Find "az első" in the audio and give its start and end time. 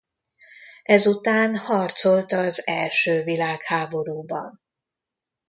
2.31-3.23